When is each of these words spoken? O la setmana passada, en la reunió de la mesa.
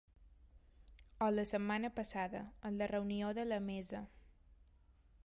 O 1.25 1.27
la 1.35 1.43
setmana 1.51 1.91
passada, 1.99 2.41
en 2.71 2.79
la 2.81 2.87
reunió 2.95 3.29
de 3.41 3.47
la 3.51 3.63
mesa. 3.67 4.05